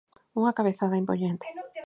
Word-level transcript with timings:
Unha 0.39 0.55
cabezada 0.57 0.95
impoñente. 1.03 1.47